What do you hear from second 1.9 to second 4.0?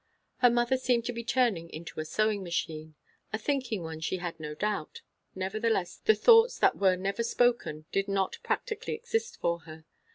a sewing machine; a thinking one,